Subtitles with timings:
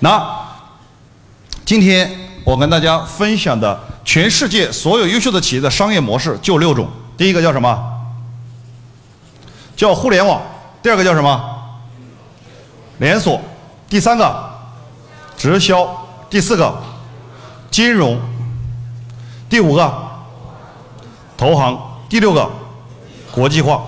[0.00, 0.46] 那
[1.64, 2.10] 今天
[2.44, 6.88] 我跟大家分享的全世界所有优秀的企业的商业模式就六种。
[7.16, 7.76] 第一个叫什么？
[9.76, 10.40] 叫互联网。
[10.82, 11.40] 第二个叫什么？
[12.98, 13.40] 连锁。
[13.88, 14.50] 第三个
[15.36, 15.86] 直销。
[16.30, 16.80] 第四个
[17.70, 18.20] 金融。
[19.50, 20.08] 第五个
[21.36, 21.76] 投行。
[22.08, 22.48] 第六个
[23.32, 23.82] 国际化。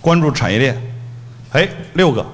[0.00, 0.94] 关注产业链。
[1.52, 2.26] 哎，六个。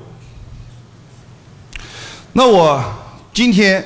[2.32, 2.82] 那我
[3.32, 3.84] 今天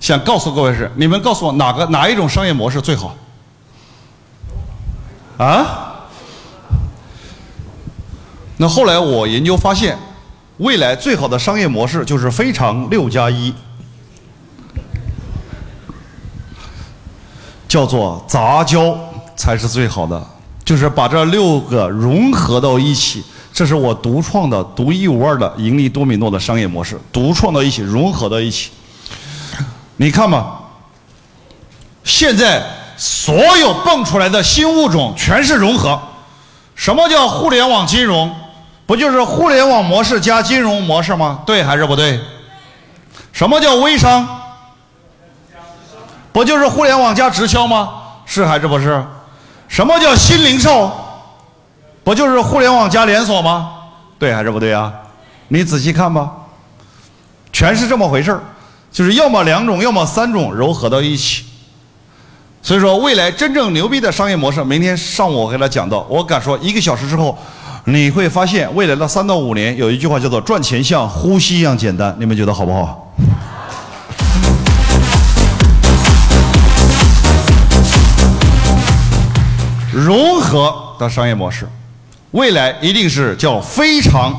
[0.00, 3.14] 想告诉各位是，你们告诉我哪个哪一种商业模式最好？
[5.38, 6.06] 啊？
[8.56, 9.98] 那后来我研究发现，
[10.58, 13.52] 未来最好的商业模式就是非常六加一，
[17.66, 18.96] 叫做杂交
[19.36, 20.24] 才是最好的，
[20.64, 23.24] 就是把这六个融合到一起。
[23.52, 28.70] 这是我独创的、独一无二的盈利多米诺的商业模式，独创到一起，融合到一起。
[29.96, 30.58] 你看嘛，
[32.02, 32.64] 现在
[32.96, 36.00] 所有蹦出来的新物种全是融合。
[36.74, 38.34] 什么叫互联网金融？
[38.86, 41.40] 不就是互联网模式加金融模式吗？
[41.46, 42.18] 对还是不对？
[43.32, 44.26] 什么叫微商？
[46.32, 47.90] 不就是互联网加直销吗？
[48.24, 49.04] 是还是不是？
[49.68, 50.90] 什么叫新零售？
[52.04, 53.70] 不就是互联网加连锁吗？
[54.18, 54.92] 对还是不对啊？
[55.48, 56.30] 你仔细看吧，
[57.52, 58.40] 全是这么回事儿，
[58.90, 61.44] 就是要么两种，要么三种糅合到一起。
[62.60, 66.06] 所以说，未来真正牛逼的商业模式，明天上午我给他讲到。
[66.08, 67.36] 我敢说，一个小时之后，
[67.84, 73.12] 你会发现未来的三到五年有一句话叫做“赚钱像呼吸一样简单”，你们觉得好不好？
[79.92, 81.68] 融合的商业模式。
[82.32, 84.34] 未来一定是叫非常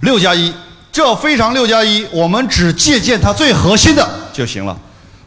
[0.00, 0.52] 六加一，
[0.92, 4.76] 这非常六加一，我们只借鉴它最核心的就行了。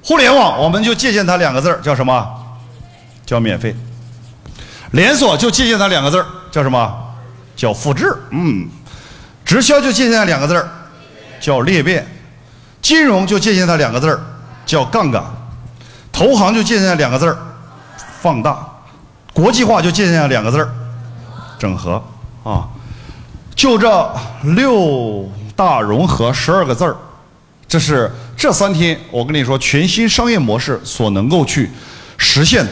[0.03, 2.27] 互联网我们就借鉴它两个字，叫什么？
[3.25, 3.75] 叫免费。
[4.91, 6.91] 连锁就借鉴它两个字，叫什么？
[7.55, 8.15] 叫复制。
[8.31, 8.67] 嗯。
[9.43, 10.67] 直销就借鉴它两个字，
[11.39, 12.05] 叫裂变。
[12.81, 14.19] 金融就借鉴它两个字，
[14.65, 15.23] 叫杠杆。
[16.11, 17.37] 投行就借鉴两个字儿，
[18.21, 18.57] 放大。
[19.33, 20.69] 国际化就借鉴两个字儿，
[21.57, 22.03] 整合。
[22.43, 22.67] 啊，
[23.53, 24.15] 就这
[24.55, 26.97] 六大融合十二个字儿，
[27.67, 31.69] 这是这三天我跟你说全新商业模式所能够去
[32.17, 32.71] 实现的。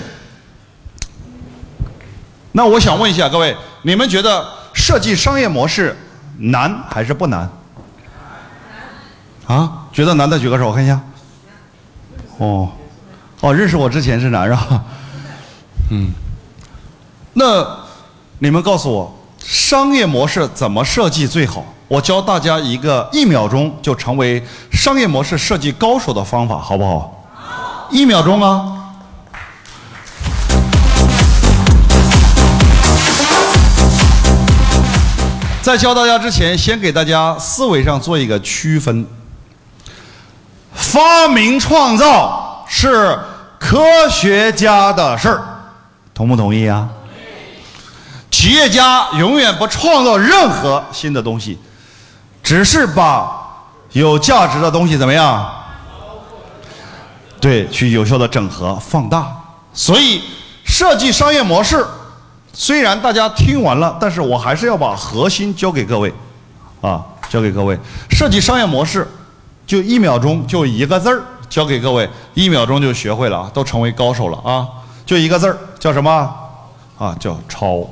[2.53, 4.43] 那我想问一下各位，你们觉得
[4.73, 5.95] 设计商业模式
[6.39, 7.47] 难还是不难？
[9.45, 10.99] 啊，觉得难的举个手，我看一下。
[12.39, 12.71] 哦，
[13.41, 14.83] 哦，认识我之前是难是吧？
[15.91, 16.11] 嗯，
[17.33, 17.77] 那
[18.39, 19.18] 你们告诉我。
[19.39, 21.63] 商业模式怎么设计最好？
[21.87, 27.25] 我教大家一个一秒钟就成为商业模式设计高手的方法，好不好？
[27.89, 28.75] 一秒钟啊！
[35.61, 39.05] 在教大家之前，先给大家思维上做一个区分。
[40.71, 43.17] 发明创造是
[43.59, 45.43] 科学家的事儿，
[46.13, 46.87] 同不同意啊？
[48.39, 51.59] 企业家永远不创造任何新的东西，
[52.41, 53.29] 只是把
[53.91, 55.45] 有价值的东西怎么样？
[57.41, 59.29] 对，去有效的整合放大。
[59.73, 60.21] 所以
[60.63, 61.85] 设计商业模式，
[62.53, 66.13] 虽然大家听完了，但是我还是要把核心教给各位，
[66.79, 67.77] 啊，教给各位。
[68.09, 69.05] 设计商业模式，
[69.67, 74.65] 就一秒钟就一个字儿，教给各位，一秒钟就学会了，都成为高手了啊！
[75.05, 76.33] 就一个字儿，叫什么？
[76.97, 77.85] 啊，叫抄。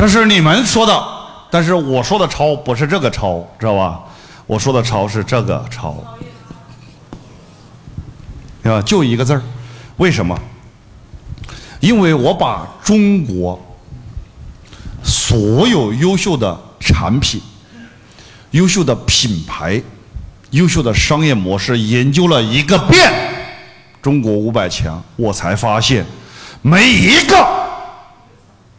[0.00, 1.06] 这是你们说的，
[1.50, 4.00] 但是我说的抄不是这个抄，知道吧？
[4.46, 5.94] 我说的抄是这个抄，
[8.62, 8.80] 对吧？
[8.80, 9.42] 就一个字儿，
[9.98, 10.34] 为什么？
[11.80, 13.60] 因为我把中国
[15.04, 17.38] 所有优秀的产品、
[18.52, 19.82] 优秀的品牌、
[20.52, 23.12] 优秀的商业模式研究了一个遍，
[24.00, 26.06] 中国五百强，我才发现
[26.62, 27.46] 没一个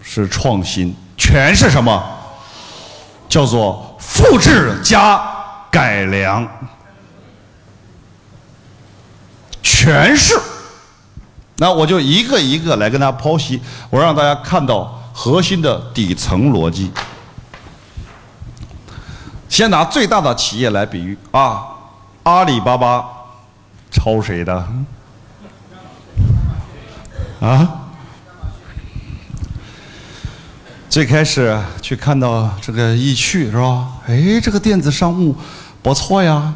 [0.02, 0.92] 是创新。
[1.32, 2.04] 全是什么？
[3.30, 5.18] 叫做复制加
[5.72, 6.46] 改良，
[9.64, 10.38] 全是。
[11.56, 16.92] 那我就一个一个来跟大家剖析，我让大家看到核心的底层逻辑。
[19.48, 21.64] 先拿最大的企业来比喻啊，
[22.24, 23.06] 阿里巴巴
[23.90, 24.68] 抄谁的？
[27.40, 27.78] 啊？
[30.92, 33.88] 最开始去看到这个易趣是吧？
[34.08, 35.34] 哎，这个电子商务
[35.82, 36.54] 不错呀，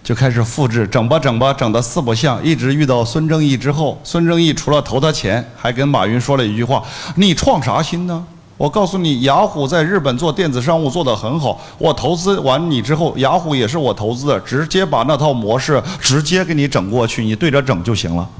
[0.00, 2.40] 就开始复制，整吧整吧，整的四不像。
[2.44, 6.84] 一直遇到孙正义之后，孙正义除了投他钱，还跟马云说了一句话
[7.18, 8.24] ：“你创啥新呢？”
[8.56, 11.60] 我告诉你，雅虎在日本做电子商务做得很好。
[11.76, 18.30] 我投资完你之后，雅虎也是我投资的，直接把那套模式直接给你整过去，你对着整就行了。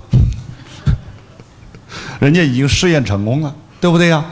[2.21, 4.25] 人家已经试验成功了，对不对呀？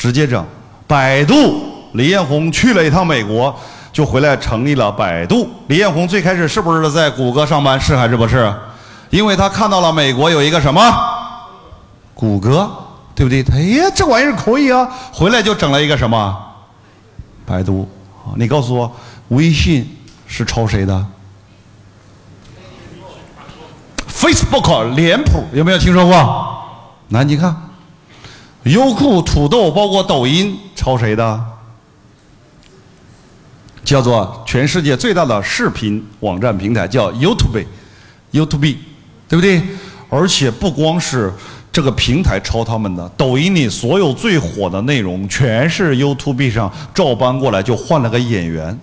[0.00, 0.42] 直接整。
[0.86, 1.62] 百度，
[1.92, 3.54] 李彦宏去了一趟美国，
[3.92, 5.46] 就回来成立了百度。
[5.66, 7.78] 李彦宏最开始是不是在谷歌上班？
[7.78, 8.50] 是还是不是？
[9.10, 10.80] 因为他看到了美国有一个什么，
[12.14, 12.68] 谷歌。
[13.12, 13.44] 对不对？
[13.52, 14.88] 哎呀，这玩意儿可以啊！
[15.12, 16.34] 回来就整了一个什么？
[17.44, 17.86] 百度。
[18.34, 18.90] 你告诉我，
[19.28, 21.06] 微信是抄谁的
[24.08, 26.64] ？Facebook、脸谱有没有听说过？
[27.10, 27.54] 来，你看，
[28.64, 31.44] 优酷、土豆，包括抖音，抄谁的？
[33.84, 38.76] 叫做全世界最大的视频网站平台，叫 YouTube，YouTube，
[39.28, 39.62] 对不对？
[40.08, 41.32] 而且不光是。
[41.72, 48.76] 这个平台抄他们的，抖音里所有最火的内容全是 YouTube 上照搬过来，就换了个演员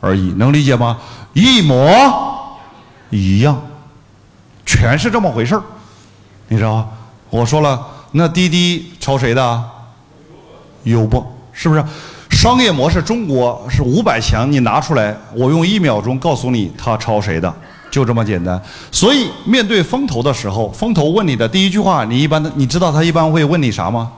[0.00, 0.96] 而已，能理解吗？
[1.34, 2.58] 一模
[3.10, 3.62] 一样，
[4.64, 5.62] 全是这么回事儿，
[6.48, 6.88] 你知道吗？
[7.28, 9.64] 我说了，那滴滴抄谁的？
[10.84, 11.84] 优步，是不是？
[12.30, 17.52] 商业模式中国是五百强，你拿出来，我用一秒钟告诉你他抄谁的。
[17.90, 18.62] 就这么简单，
[18.92, 24.12] 所以面对风投的时候，风投问你的第一句话，你一般的，你知道他一般会问你啥吗？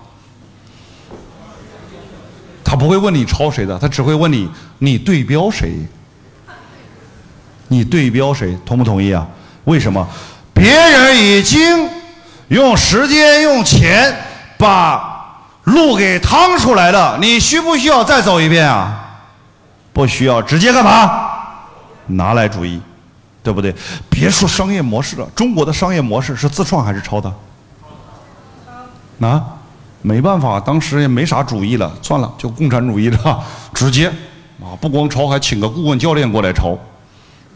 [2.63, 4.47] 他不会问你抄谁的，他只会问你
[4.79, 5.73] 你对标谁？
[7.69, 8.55] 你对标谁？
[8.67, 9.27] 同不同意啊？
[9.65, 10.07] 为什么？
[10.53, 11.89] 别人已经
[12.53, 14.15] 用时间、用钱
[14.59, 19.21] 把路给趟出来了，你需不需要再走一遍啊？
[19.93, 21.31] 不需要，直接干嘛？
[22.07, 22.81] 拿来主义。
[23.45, 23.75] 对不对？
[24.09, 27.29] 别说商业模式了，中国的商业模式是自创还是抄的？
[29.21, 29.43] 啊，
[30.01, 33.19] 没办法，当时也没啥主意了，算了，就共产主义的，
[33.75, 34.07] 直接
[34.61, 36.79] 啊，不光抄，还请个顾问教练过来抄，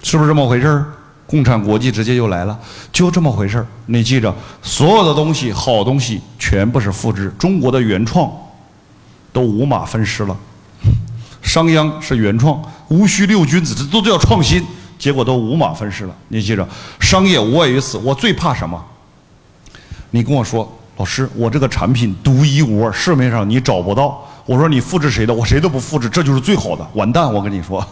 [0.02, 0.86] 是不是这么回事儿？
[1.26, 2.58] 共产国际直接就来了，
[2.92, 3.66] 就这么回事儿。
[3.86, 8.30] 你记着，所有的东西，好东西全部是复制，中国的原创
[9.32, 10.36] 都五马分尸了。
[11.42, 14.64] 商鞅是原创，无需六君子，这都叫创新。
[14.98, 16.14] 结果都五马分尸了。
[16.28, 16.66] 你记着，
[17.00, 17.98] 商业无外于此。
[17.98, 18.82] 我最怕什么？
[20.10, 24.26] 你跟我说，老师，我这个产品独一无二，市面上你找不到。
[24.46, 25.34] 我说你复制谁的？
[25.34, 26.86] 我谁都不复制，这就是最好的。
[26.94, 27.30] 完蛋！
[27.30, 27.86] 我跟你说，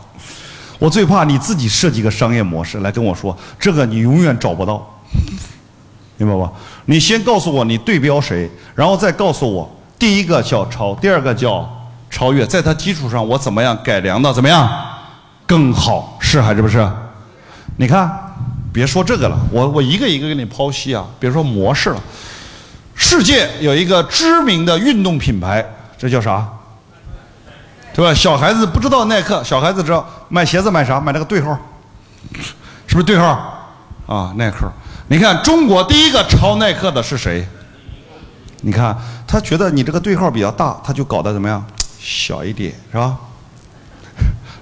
[0.78, 4.84] 我最怕你自己设计个商业模式来跟我说，这个你永远找不到，
[6.18, 6.52] 明白吧？
[6.86, 11.68] 你先告诉我你对标谁，然后再告诉我，第一个叫超，第二个叫
[12.10, 14.32] 超越，在它基础上我怎么样改良的？
[14.32, 14.68] 怎么样？
[15.46, 16.86] 更好是还是不是？
[17.76, 18.10] 你看，
[18.72, 21.04] 别说这个了，我我一个一个给你剖析啊。
[21.18, 22.00] 别说模式了，
[22.94, 25.64] 世界有一个知名的运动品牌，
[25.96, 26.46] 这叫啥？
[27.94, 28.12] 对吧？
[28.12, 30.04] 小孩子不知道耐克，小孩子知道
[30.34, 31.00] 买鞋子买啥？
[31.00, 31.56] 买那个对号，
[32.88, 33.70] 是不是对号？
[34.08, 34.68] 啊，耐克。
[35.06, 37.46] 你看中国第一个抄耐克的是谁？
[38.62, 38.98] 你看
[39.28, 41.64] 他觉得你这个对号比较大，他就搞得怎么样？
[42.00, 43.16] 小一点，是吧？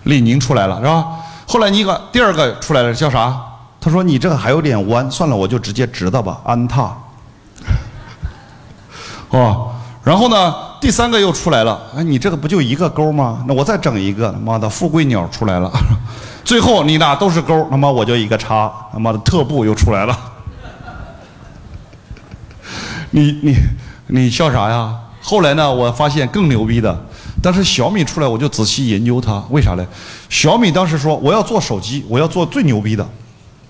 [0.02, 1.06] 李宁出来了是吧？
[1.46, 3.40] 后来你个第二个出来了叫啥？
[3.80, 6.94] 他说你这个还有点弯，算了，我就直接直的吧，安踏。
[9.30, 9.72] 哦，
[10.04, 13.44] 然后呢，第三个又出来了，哎，你这个不就一个勾吗？
[13.46, 15.70] 那我再整一个，他妈的富贵鸟出来了。
[16.44, 20.18] 最后你俩都是勾，他妈我就一个叉，他妈的特步又出来了。
[23.12, 23.56] 你你
[24.08, 24.92] 你笑啥呀？
[25.22, 27.00] 后来呢，我发现更牛逼的。
[27.40, 29.86] 但是小米出来，我就仔细研究它，为啥呢？
[30.28, 33.08] 小米当时说我要做手机，我要做最牛逼的。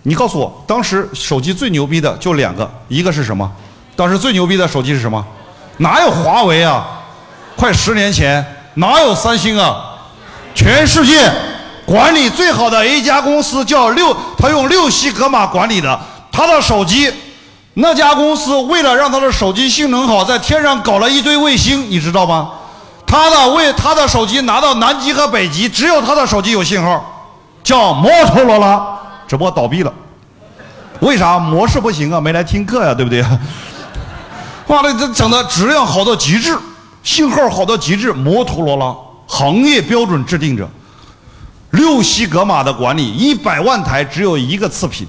[0.04, 3.52] 你告诉我，当时手机最牛逼的就两个，一个是什么？
[3.95, 5.23] 当时最牛逼的手机是什么？
[5.76, 7.00] 哪有华为啊？
[7.62, 9.76] 快十年前哪有三星啊？
[10.52, 11.31] 全世界
[11.87, 15.97] 管理最好的一家公司叫六，他用六西格玛管理的，
[16.33, 17.09] 他的手机，
[17.75, 22.50] 那家公司为了让他的手机性能好，在天上搞了一堆卫星，你知道吗？
[23.07, 27.31] 他的为他的手机拿到南极和北极，只有他的手机有信号，
[27.62, 28.85] 叫摩托罗拉，
[29.28, 29.95] 只不过倒闭了。
[30.99, 32.21] 为啥模式不行啊？
[32.21, 33.25] 没来听课呀，对不对？
[34.66, 36.59] 妈的，这整的质量好到极致，
[37.02, 38.12] 信号好到极致。
[38.12, 38.94] 摩托罗拉
[39.26, 40.68] 行业标准制定者，
[41.71, 45.06] 六西格玛的管理，一百万台只有一个次品，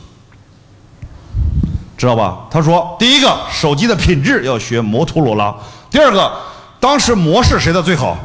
[1.98, 2.40] 知道吧？
[2.50, 5.54] 他说，第一个手机的品质要学摩托罗拉，
[5.90, 6.32] 第二个。
[6.80, 8.18] 当时模式谁的最好？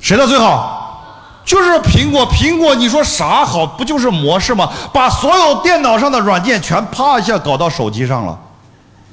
[0.00, 1.42] 谁的最好？
[1.44, 2.26] 就是苹果。
[2.30, 3.66] 苹果，你说啥好？
[3.66, 4.70] 不就是模式吗？
[4.90, 8.38] 把所有电脑上的软件全啪一下搞到手机上了，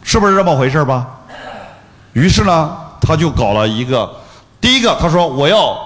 [0.04, 1.06] 是不是这么回事吧？
[2.16, 4.10] 于是呢，他就搞了一个，
[4.62, 5.78] 第一个他说我要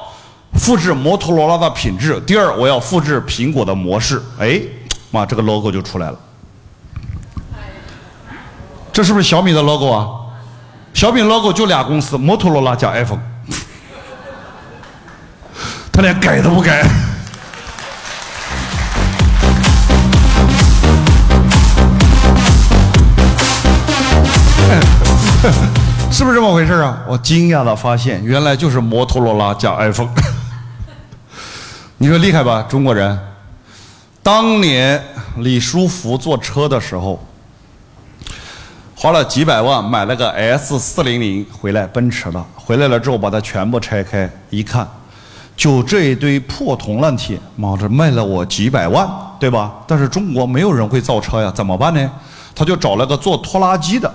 [0.53, 4.21] 复制摩托罗拉的品质，第二我要复制苹果的模式。
[4.37, 4.61] 哎，
[5.09, 6.19] 妈，这个 logo 就出来了。
[8.93, 10.07] 这是不是小米的 logo 啊？
[10.93, 13.19] 小米 logo 就俩公司，摩托罗拉加 iPhone，
[15.91, 16.85] 他连改都不改。
[26.19, 27.01] 是不是这么回事啊？
[27.07, 30.09] 我惊讶的发现，原来就是摩托罗拉加 iPhone。
[31.97, 33.17] 你说厉害吧，中国人？
[34.21, 35.01] 当年
[35.37, 37.25] 李书福坐车的时候。
[38.97, 42.45] 花了几百万买了个 S 四零零回来，奔驰的。
[42.53, 44.85] 回来了之后，把它全部拆开一看，
[45.55, 49.09] 就这一堆破铜烂铁，妈的卖了我几百万，
[49.39, 49.71] 对吧？
[49.87, 52.11] 但是中国没有人会造车呀，怎么办呢？
[52.53, 54.13] 他就找了个做拖拉机的，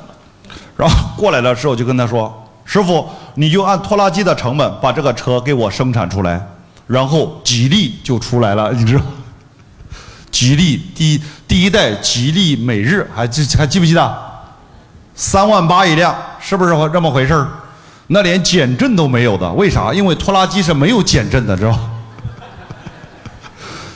[0.76, 2.33] 然后过来的时候就跟他说
[2.64, 6.40] ：“师傅，你就按拖拉机的成本把这个车给我生产出来。”
[6.87, 9.02] 然后吉利就出来了， 你知道？
[10.31, 14.19] 吉利第第一代吉利美日还记还记不记得？
[15.14, 17.49] 三万八一辆，是不是这么回事儿？
[18.09, 19.95] 那连减震都没有的，为啥？
[19.95, 21.78] 因为拖拉机是没有减震的，知道？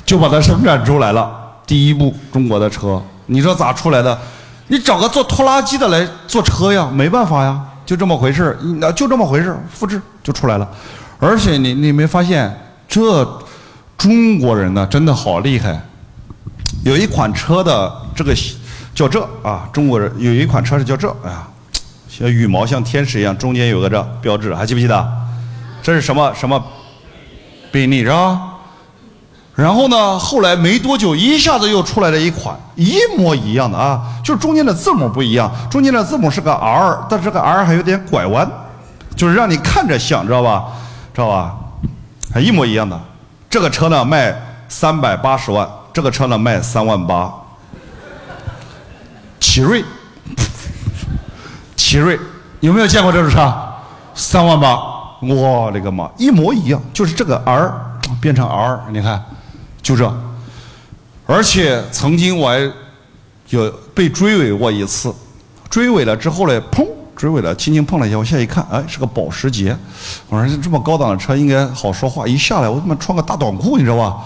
[0.06, 1.30] 就把它生产出来了。
[1.66, 4.18] 第一部中国的车，你说咋出来的？
[4.68, 6.88] 你找个做拖拉机的来做车呀？
[6.92, 10.68] 没办法呀，就这么回事，那就这么回事，复制就出来了。
[11.18, 12.56] 而且你你没发现，
[12.88, 13.24] 这
[13.96, 15.80] 中国人呢真的好厉害。
[16.84, 18.34] 有一款车的这个。
[18.94, 21.46] 叫这啊，中国人有一款车是叫这，哎呀，
[22.08, 25.08] 像羽毛像天使一样，中间有个这标志，还记不记得？
[25.80, 26.60] 这是什么什么？
[27.70, 28.57] 宾利是吧？
[29.58, 38.48] 然后呢，后来没多久，一下子又出来了一款一模一样的啊，就是中间的字母不一样，中间的字母是个 R，但是这个 R 还有点拐弯，
[39.16, 40.66] 就是让你看着像，知道吧？
[41.12, 41.56] 知道吧？
[42.32, 42.96] 还一模一样的，
[43.50, 44.32] 这个车呢卖
[44.68, 47.28] 三百八十万，这个车呢卖三万八。
[49.40, 49.84] 奇瑞，
[51.74, 52.16] 奇瑞
[52.60, 53.52] 有没有见过这种车？
[54.14, 54.78] 三万八，
[55.20, 57.72] 我的个妈，一模一样，就是这个 R
[58.20, 59.20] 变成 R，你看，
[59.88, 60.20] 就这。
[61.24, 62.70] 而且曾经我还
[63.48, 65.10] 有被追尾过一次，
[65.70, 69.74] 追尾了之后呢，砰，追尾了，轻轻碰了一下，我现在一看，哎，是个保时捷。
[70.28, 74.22] 我说这么高档的车应该好说话，一下来我他妈穿个大短裤，你知道吧？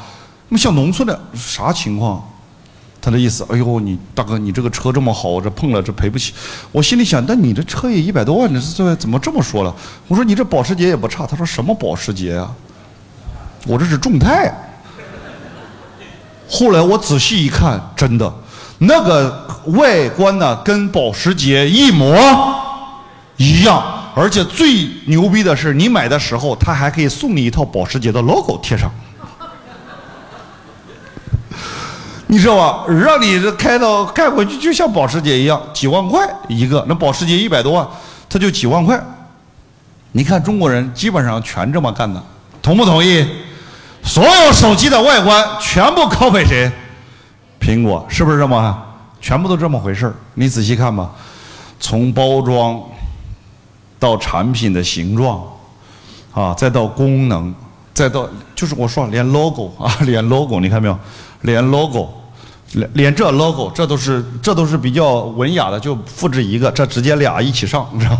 [0.48, 2.20] 那么像农村的啥情况？
[3.00, 6.32] 他的意思，哎呦，你大哥，你这个车这么好，我这碰了这赔不起。
[6.72, 9.72] 我心里想，但你这车也一百多万，这这怎么这么说了？
[10.08, 11.24] 我说你这保时捷也不差。
[11.24, 12.52] 他说什么保时捷啊？
[13.68, 14.52] 我这是众泰。
[16.54, 18.30] 后来我仔细一看，真的，
[18.80, 22.14] 那个外观呢，跟保时捷一模
[23.38, 23.82] 一样，
[24.14, 28.92] 而且最牛逼的是，你买的时候他还可以送你一套保时捷的 logo 贴上。
[32.28, 32.84] 你知道吧？
[32.86, 36.84] 让你这开到开回去，就像保时捷一样，几万块一个。
[36.86, 37.88] 那保时捷一百多万，
[38.28, 39.02] 它就几万块。
[40.12, 42.22] 你看中国人基本上全这么干的，
[42.60, 43.26] 同不同意？
[44.02, 46.70] 所有手机的外观全部 copy 谁？
[47.60, 48.82] 苹果是不是这么？
[49.20, 51.10] 全部都这么回事你仔细看吧，
[51.78, 52.80] 从包装
[53.98, 55.42] 到产品的形状，
[56.32, 57.54] 啊，再到功能，
[57.94, 60.98] 再到就是我说连 logo 啊，连 logo，你看没有？
[61.42, 62.08] 连 logo。
[62.74, 68.18] 连连这 logo，这都是这都是比较文雅的，就复制一个，这直接俩一起上，你知道？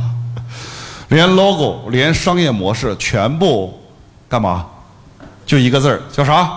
[1.09, 3.73] 连 logo，连商业模式，全部
[4.29, 4.67] 干嘛？
[5.45, 6.51] 就一个字儿，叫啥？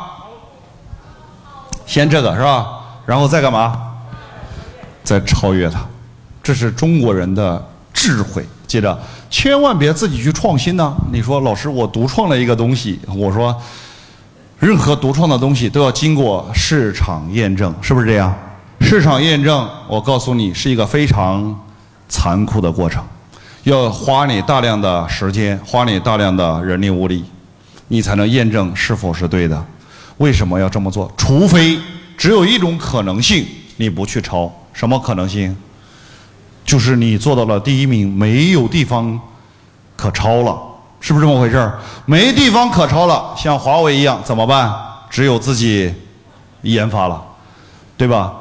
[1.85, 2.67] 先这个是吧？
[3.05, 3.79] 然后再干嘛？
[5.03, 5.85] 再超越它，
[6.41, 7.63] 这是中国人的
[7.93, 8.45] 智慧。
[8.67, 8.97] 记着，
[9.29, 10.95] 千万别自己去创新呢。
[11.11, 13.55] 你说老师，我独创了一个东西，我说。
[14.57, 18.33] 任何独创的东西都要经过市场验证，是不是这样？
[18.79, 21.53] 市场验证，我告诉你是一个非常
[22.07, 23.03] 残酷的过程，
[23.63, 27.25] 要花你大量的时间，花你大量的人力物力，
[27.87, 29.65] 你才能验证是否是对的。
[30.17, 31.11] 为什么要这么做？
[31.17, 31.77] 除非
[32.17, 33.45] 只有一种可能性，
[33.77, 35.55] 你不去抄，什么可能性？
[36.65, 39.19] 就是你做到了第一名，没有地方
[39.95, 40.57] 可抄了。
[41.01, 41.79] 是不是这么回事儿？
[42.05, 44.73] 没地方可抄了，像华为一样怎么办？
[45.09, 45.93] 只有自己
[46.63, 47.23] 研发了，
[47.95, 48.33] 对吧？